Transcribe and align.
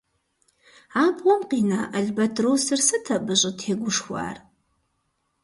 Абгъуэм 1.03 1.41
къина 1.49 1.79
албатросыр 1.97 2.79
сыт 2.87 3.05
абы 3.15 3.33
щӀытегушхуар? 3.39 4.37